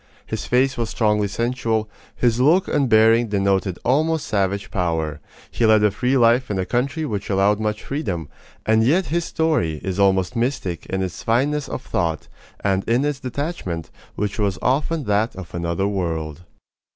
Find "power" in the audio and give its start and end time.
4.71-5.19